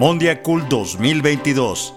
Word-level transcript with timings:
Mondiacul 0.00 0.66
2022. 0.66 1.92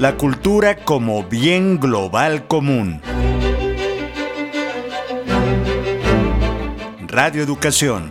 La 0.00 0.16
cultura 0.16 0.74
como 0.74 1.22
bien 1.22 1.78
global 1.78 2.48
común. 2.48 3.00
Radio 7.06 7.44
Educación 7.44 8.10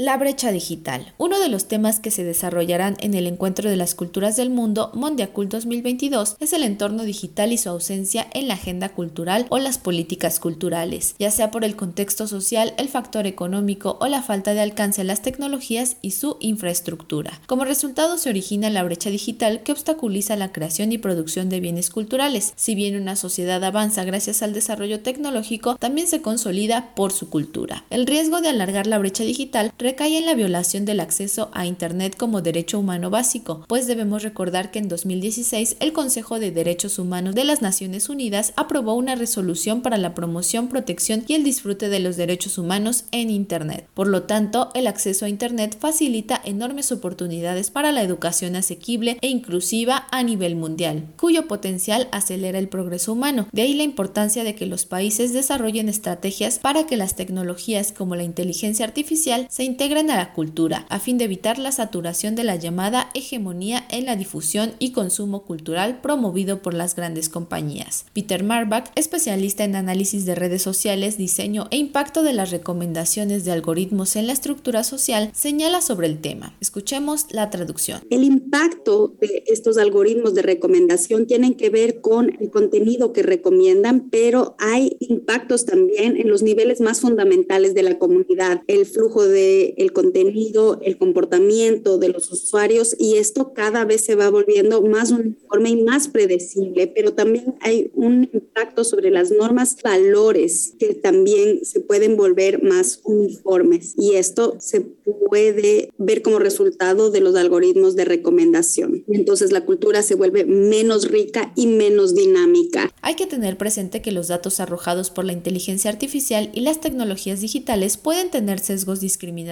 La 0.00 0.16
brecha 0.16 0.50
digital, 0.50 1.12
uno 1.18 1.38
de 1.38 1.50
los 1.50 1.68
temas 1.68 2.00
que 2.00 2.10
se 2.10 2.24
desarrollarán 2.24 2.96
en 3.00 3.12
el 3.12 3.26
Encuentro 3.26 3.68
de 3.68 3.76
las 3.76 3.94
Culturas 3.94 4.34
del 4.34 4.48
Mundo 4.48 4.90
Mondiacult 4.94 5.52
2022 5.52 6.36
es 6.40 6.54
el 6.54 6.62
entorno 6.62 7.02
digital 7.02 7.52
y 7.52 7.58
su 7.58 7.68
ausencia 7.68 8.26
en 8.32 8.48
la 8.48 8.54
agenda 8.54 8.88
cultural 8.88 9.44
o 9.50 9.58
las 9.58 9.76
políticas 9.76 10.40
culturales, 10.40 11.16
ya 11.18 11.30
sea 11.30 11.50
por 11.50 11.64
el 11.64 11.76
contexto 11.76 12.26
social, 12.26 12.72
el 12.78 12.88
factor 12.88 13.26
económico 13.26 13.98
o 14.00 14.06
la 14.06 14.22
falta 14.22 14.54
de 14.54 14.62
alcance 14.62 15.02
a 15.02 15.04
las 15.04 15.20
tecnologías 15.20 15.98
y 16.00 16.12
su 16.12 16.38
infraestructura. 16.40 17.38
Como 17.46 17.66
resultado 17.66 18.16
se 18.16 18.30
origina 18.30 18.70
la 18.70 18.82
brecha 18.82 19.10
digital 19.10 19.62
que 19.64 19.72
obstaculiza 19.72 20.34
la 20.34 20.50
creación 20.50 20.92
y 20.92 20.96
producción 20.96 21.50
de 21.50 21.60
bienes 21.60 21.90
culturales. 21.90 22.54
Si 22.56 22.74
bien 22.74 22.96
una 22.96 23.16
sociedad 23.16 23.62
avanza 23.62 24.04
gracias 24.04 24.42
al 24.42 24.54
desarrollo 24.54 25.00
tecnológico, 25.00 25.76
también 25.76 26.06
se 26.06 26.22
consolida 26.22 26.94
por 26.94 27.12
su 27.12 27.28
cultura. 27.28 27.84
El 27.90 28.06
riesgo 28.06 28.40
de 28.40 28.48
alargar 28.48 28.86
la 28.86 28.98
brecha 28.98 29.24
digital 29.24 29.74
recae 29.90 30.18
en 30.18 30.26
la 30.26 30.34
violación 30.34 30.84
del 30.84 31.00
acceso 31.00 31.50
a 31.52 31.66
Internet 31.66 32.16
como 32.16 32.42
derecho 32.42 32.78
humano 32.78 33.10
básico, 33.10 33.64
pues 33.66 33.88
debemos 33.88 34.22
recordar 34.22 34.70
que 34.70 34.78
en 34.78 34.86
2016 34.86 35.78
el 35.80 35.92
Consejo 35.92 36.38
de 36.38 36.52
Derechos 36.52 37.00
Humanos 37.00 37.34
de 37.34 37.42
las 37.42 37.60
Naciones 37.60 38.08
Unidas 38.08 38.52
aprobó 38.54 38.94
una 38.94 39.16
resolución 39.16 39.82
para 39.82 39.98
la 39.98 40.14
promoción, 40.14 40.68
protección 40.68 41.24
y 41.26 41.34
el 41.34 41.42
disfrute 41.42 41.88
de 41.88 41.98
los 41.98 42.16
derechos 42.16 42.56
humanos 42.56 43.06
en 43.10 43.30
Internet. 43.30 43.88
Por 43.92 44.06
lo 44.06 44.22
tanto, 44.22 44.70
el 44.74 44.86
acceso 44.86 45.24
a 45.24 45.28
Internet 45.28 45.76
facilita 45.80 46.40
enormes 46.44 46.92
oportunidades 46.92 47.72
para 47.72 47.90
la 47.90 48.02
educación 48.02 48.54
asequible 48.54 49.18
e 49.22 49.26
inclusiva 49.26 50.06
a 50.12 50.22
nivel 50.22 50.54
mundial, 50.54 51.06
cuyo 51.16 51.48
potencial 51.48 52.06
acelera 52.12 52.60
el 52.60 52.68
progreso 52.68 53.12
humano. 53.12 53.48
De 53.50 53.62
ahí 53.62 53.74
la 53.74 53.82
importancia 53.82 54.44
de 54.44 54.54
que 54.54 54.66
los 54.66 54.86
países 54.86 55.32
desarrollen 55.32 55.88
estrategias 55.88 56.60
para 56.60 56.86
que 56.86 56.96
las 56.96 57.16
tecnologías 57.16 57.90
como 57.90 58.14
la 58.14 58.22
inteligencia 58.22 58.84
artificial 58.84 59.48
se 59.50 59.64
integran 59.70 60.10
a 60.10 60.16
la 60.16 60.32
cultura, 60.32 60.84
a 60.88 60.98
fin 60.98 61.16
de 61.16 61.26
evitar 61.26 61.58
la 61.58 61.70
saturación 61.70 62.34
de 62.34 62.42
la 62.42 62.56
llamada 62.56 63.08
hegemonía 63.14 63.84
en 63.88 64.04
la 64.04 64.16
difusión 64.16 64.72
y 64.80 64.90
consumo 64.90 65.44
cultural 65.44 66.00
promovido 66.00 66.60
por 66.60 66.74
las 66.74 66.96
grandes 66.96 67.28
compañías. 67.28 68.04
Peter 68.12 68.42
Marbach, 68.42 68.90
especialista 68.96 69.62
en 69.62 69.76
análisis 69.76 70.26
de 70.26 70.34
redes 70.34 70.62
sociales, 70.62 71.16
diseño 71.16 71.68
e 71.70 71.76
impacto 71.76 72.24
de 72.24 72.32
las 72.32 72.50
recomendaciones 72.50 73.44
de 73.44 73.52
algoritmos 73.52 74.16
en 74.16 74.26
la 74.26 74.32
estructura 74.32 74.82
social, 74.82 75.30
señala 75.34 75.82
sobre 75.82 76.08
el 76.08 76.20
tema. 76.20 76.56
Escuchemos 76.60 77.26
la 77.30 77.48
traducción. 77.50 78.02
El 78.10 78.24
impacto 78.24 79.14
de 79.20 79.44
estos 79.46 79.78
algoritmos 79.78 80.34
de 80.34 80.42
recomendación 80.42 81.26
tienen 81.26 81.54
que 81.54 81.70
ver 81.70 82.00
con 82.00 82.36
el 82.40 82.50
contenido 82.50 83.12
que 83.12 83.22
recomiendan, 83.22 84.10
pero 84.10 84.56
hay 84.58 84.96
impactos 84.98 85.64
también 85.64 86.16
en 86.16 86.28
los 86.28 86.42
niveles 86.42 86.80
más 86.80 87.00
fundamentales 87.00 87.74
de 87.74 87.84
la 87.84 87.98
comunidad, 87.98 88.62
el 88.66 88.84
flujo 88.84 89.26
de 89.26 89.59
el 89.78 89.92
contenido, 89.92 90.78
el 90.82 90.98
comportamiento 90.98 91.98
de 91.98 92.08
los 92.08 92.30
usuarios 92.30 92.96
y 92.98 93.16
esto 93.16 93.52
cada 93.54 93.84
vez 93.84 94.04
se 94.04 94.14
va 94.14 94.30
volviendo 94.30 94.82
más 94.82 95.10
uniforme 95.10 95.70
y 95.70 95.82
más 95.82 96.08
predecible, 96.08 96.86
pero 96.88 97.12
también 97.12 97.54
hay 97.60 97.90
un 97.94 98.28
impacto 98.32 98.84
sobre 98.84 99.10
las 99.10 99.30
normas, 99.30 99.76
valores 99.82 100.74
que 100.78 100.94
también 100.94 101.64
se 101.64 101.80
pueden 101.80 102.16
volver 102.16 102.62
más 102.62 103.00
uniformes 103.04 103.94
y 103.96 104.14
esto 104.14 104.56
se 104.60 104.80
puede 104.80 105.90
ver 105.98 106.22
como 106.22 106.38
resultado 106.38 107.10
de 107.10 107.20
los 107.20 107.36
algoritmos 107.36 107.96
de 107.96 108.04
recomendación. 108.04 109.04
Entonces 109.08 109.52
la 109.52 109.64
cultura 109.64 110.02
se 110.02 110.14
vuelve 110.14 110.44
menos 110.44 111.08
rica 111.08 111.52
y 111.56 111.66
menos 111.66 112.14
dinámica. 112.14 112.90
Hay 113.02 113.14
que 113.14 113.26
tener 113.26 113.56
presente 113.56 114.02
que 114.02 114.12
los 114.12 114.28
datos 114.28 114.60
arrojados 114.60 115.10
por 115.10 115.24
la 115.24 115.32
inteligencia 115.32 115.90
artificial 115.90 116.50
y 116.52 116.60
las 116.60 116.80
tecnologías 116.80 117.40
digitales 117.40 117.96
pueden 117.96 118.30
tener 118.30 118.58
sesgos 118.60 119.00
discriminatorios 119.00 119.49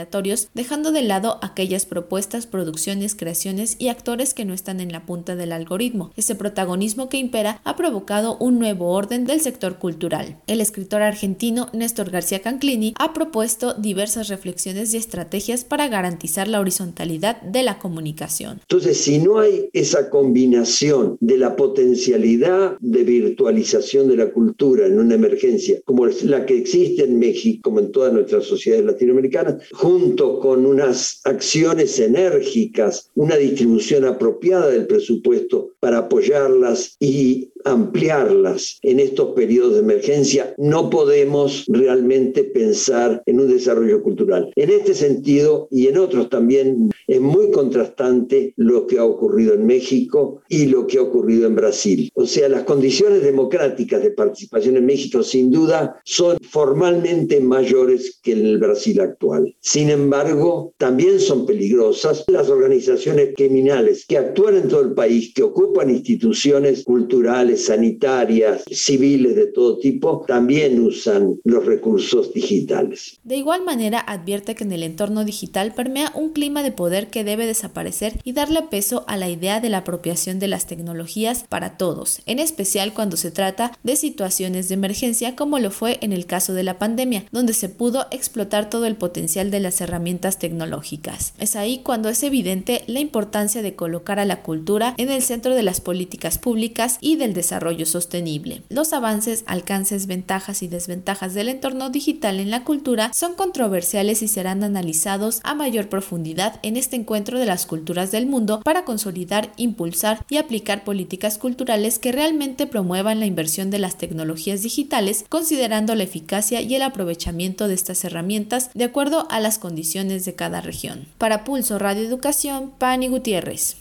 dejando 0.55 0.93
de 0.93 1.03
lado 1.03 1.39
aquellas 1.43 1.87
propuestas, 1.87 2.47
producciones, 2.47 3.15
creaciones 3.15 3.77
y 3.79 3.89
actores 3.89 4.35
que 4.35 4.45
no 4.45 4.55
están 4.55 4.81
en 4.81 4.93
la 4.93 5.07
punta 5.07 5.37
del 5.37 5.53
algoritmo. 5.53 6.13
Ese 6.17 6.35
protagonismo 6.35 7.09
que 7.09 7.19
impera 7.19 7.61
ha 7.65 7.77
provocado 7.77 8.37
un 8.39 8.59
nuevo 8.59 8.91
orden 8.93 9.25
del 9.25 9.41
sector 9.41 9.79
cultural. 9.79 10.39
El 10.47 10.61
escritor 10.61 11.03
argentino 11.03 11.69
Néstor 11.73 12.11
García 12.11 12.41
Canclini 12.41 12.95
ha 12.99 13.13
propuesto 13.13 13.75
diversas 13.75 14.29
reflexiones 14.29 14.93
y 14.95 14.97
estrategias 14.97 15.65
para 15.65 15.89
garantizar 15.89 16.49
la 16.49 16.61
horizontalidad 16.61 17.41
de 17.43 17.63
la 17.63 17.79
comunicación. 17.79 18.61
Entonces, 18.61 18.99
si 18.99 19.19
no 19.19 19.39
hay 19.39 19.69
esa 19.73 20.11
combinación 20.11 21.17
de 21.21 21.39
la 21.39 21.57
potencialidad 21.57 22.77
de 22.81 23.05
virtualización 23.05 24.09
de 24.09 24.17
la 24.17 24.31
cultura 24.31 24.87
en 24.87 24.99
una 24.99 25.15
emergencia 25.15 25.81
como 25.85 26.07
la 26.07 26.47
que 26.47 26.59
existe 26.59 27.05
en 27.05 27.19
México, 27.19 27.61
como 27.63 27.81
en 27.81 27.93
todas 27.93 28.13
nuestras 28.13 28.45
sociedades 28.45 28.87
latinoamericanas, 28.87 29.57
junto 29.89 30.39
con 30.39 30.67
unas 30.67 31.23
acciones 31.25 31.99
enérgicas, 31.99 33.11
una 33.15 33.37
distribución 33.37 34.05
apropiada 34.05 34.69
del 34.69 34.87
presupuesto 34.87 35.71
para 35.81 35.97
apoyarlas 35.97 36.95
y 37.01 37.48
ampliarlas 37.65 38.79
en 38.83 39.01
estos 39.01 39.35
periodos 39.35 39.75
de 39.75 39.81
emergencia, 39.81 40.55
no 40.59 40.91
podemos 40.91 41.65
realmente 41.69 42.45
pensar 42.45 43.23
en 43.27 43.41
un 43.41 43.49
desarrollo 43.49 44.03
cultural. 44.03 44.51
En 44.57 44.71
este 44.71 44.95
sentido 44.95 45.69
y 45.71 45.89
en 45.89 45.99
otros 45.99 46.29
también 46.29 46.91
es 47.07 47.21
muy 47.21 47.51
contrastante 47.51 48.53
lo 48.57 48.87
que 48.87 48.99
ha 48.99 49.05
ocurrido 49.05 49.55
en 49.55 49.67
México 49.67 50.43
y 50.49 50.67
lo 50.67 50.87
que 50.87 50.99
ha 50.99 51.03
ocurrido 51.03 51.47
en 51.47 51.55
Brasil. 51.55 52.11
O 52.15 52.27
sea, 52.27 52.49
las 52.49 52.65
condiciones 52.65 53.23
democráticas 53.23 54.03
de 54.03 54.11
participación 54.11 54.77
en 54.77 54.87
México 54.87 55.23
sin 55.23 55.51
duda 55.51 56.01
son 56.05 56.39
formalmente 56.43 57.41
mayores 57.41 58.19
que 58.23 58.33
en 58.33 58.47
el 58.47 58.59
Brasil 58.59 59.01
actual. 59.01 59.55
Sin 59.61 59.91
embargo, 59.91 60.75
también 60.77 61.21
son 61.21 61.47
peligrosas 61.47 62.25
las 62.29 62.49
organizaciones 62.51 63.31
criminales 63.35 64.05
que 64.07 64.19
actúan 64.19 64.57
en 64.57 64.69
todo 64.69 64.83
el 64.83 64.93
país, 64.93 65.33
que 65.35 65.43
ocupan 65.43 65.91
instituciones 65.91 66.85
culturales, 66.85 67.48
sanitarias, 67.57 68.65
civiles 68.71 69.37
de 69.37 69.47
todo 69.47 69.79
tipo, 69.79 70.25
también 70.27 70.81
usan 70.81 71.41
los 71.45 71.65
recursos 71.65 72.33
digitales. 72.33 73.19
De 73.25 73.37
igual 73.37 73.65
manera, 73.65 74.01
advierte 74.01 74.55
que 74.55 74.65
en 74.65 74.73
el 74.73 74.83
entorno 74.83 75.25
digital 75.25 75.75
permea 75.75 76.13
un 76.15 76.31
clima 76.31 76.63
de 76.63 76.73
poder 76.73 77.09
que 77.09 77.25
debe 77.25 77.47
desaparecer 77.47 78.19
y 78.25 78.33
darle 78.33 78.63
peso 78.63 79.05
a 79.07 79.17
la 79.17 79.29
idea 79.29 79.61
de 79.61 79.69
la 79.69 79.79
apropiación 79.79 80.39
de 80.39 80.49
las 80.49 80.67
tecnologías 80.67 81.45
para 81.49 81.77
todos, 81.77 82.21
en 82.27 82.39
especial 82.39 82.93
cuando 82.93 83.17
se 83.17 83.31
trata 83.31 83.73
de 83.83 83.97
situaciones 83.97 84.69
de 84.69 84.75
emergencia 84.75 85.37
como 85.37 85.59
lo 85.59 85.71
fue 85.71 85.99
en 86.01 86.13
el 86.13 86.27
caso 86.27 86.55
de 86.55 86.63
la 86.63 86.79
pandemia, 86.79 87.25
donde 87.33 87.53
se 87.53 87.69
pudo 87.69 88.07
explotar 88.11 88.71
todo 88.71 88.87
el 88.87 88.97
potencial 88.97 89.51
de 89.51 89.61
las 89.61 89.81
herramientas 89.81 90.39
tecnológicas. 90.39 91.35
Es 91.39 91.57
ahí 91.57 91.81
cuando 91.83 92.09
es 92.09 92.23
evidente 92.23 92.83
la 92.87 93.01
importancia 93.01 93.63
de 93.63 93.75
colocar 93.75 94.19
a 94.19 94.25
la 94.25 94.43
cultura 94.43 94.95
en 94.97 95.11
el 95.11 95.23
centro 95.23 95.55
de 95.55 95.63
las 95.63 95.81
políticas 95.81 96.39
públicas 96.39 96.99
y 97.01 97.17
del 97.17 97.35
desarrollo 97.39 97.87
sostenible. 97.87 98.63
Los 98.69 98.93
avances, 98.93 99.45
alcances, 99.47 100.07
ventajas 100.07 100.63
y 100.63 100.69
desventajas 100.69 101.33
del 101.33 101.49
entorno 101.49 101.89
digital 101.89 102.41
en 102.41 102.51
la 102.51 102.65
cultura 102.65 103.13
son 103.15 103.35
controversiales 103.35 104.23
y 104.23 104.29
serán 104.29 104.63
analizados 104.65 105.41
a 105.45 105.55
mayor 105.55 105.89
profundidad 105.89 106.59
en 106.63 106.77
este 106.77 106.97
encuentro 106.97 107.39
de 107.39 107.47
las 107.47 107.65
culturas 107.65 108.11
del 108.11 108.27
mundo 108.27 108.61
para 108.65 108.85
consolidar, 108.85 109.53
impulsar 109.57 110.27
y 110.29 110.37
aplicar 110.37 110.85
políticas 110.85 111.39
culturales 111.39 111.99
que 111.99 112.13
realmente 112.13 112.67
promuevan 112.67 113.21
la 113.21 113.27
inversión 113.27 113.71
de 113.71 113.79
las 113.79 113.97
tecnologías 113.97 114.63
digitales, 114.63 115.25
considerando 115.29 115.95
la 115.95 116.03
eficacia 116.03 116.61
y 116.61 116.75
el 116.75 116.83
aprovechamiento 116.83 117.69
de 117.69 117.75
estas 117.75 118.05
herramientas 118.05 118.71
de 118.75 118.85
acuerdo 118.85 119.27
a 119.31 119.41
las 119.41 119.59
condiciones 119.59 120.25
de 120.25 120.35
cada 120.35 120.61
región. 120.61 121.07
Para 121.17 121.45
Pulso 121.45 121.79
Radio 121.79 122.03
Educación, 122.03 122.73
Pani 122.79 123.09
Gutiérrez. 123.09 123.78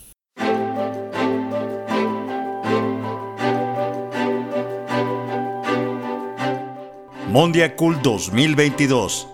Mondiacult 7.30 8.02
2022. 8.02 9.28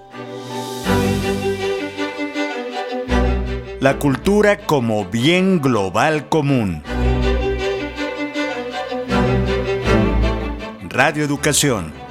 La 3.79 3.99
cultura 3.99 4.57
como 4.57 5.05
bien 5.05 5.61
global 5.61 6.27
común. 6.27 6.81
Radio 10.89 11.23
Educación 11.23 12.02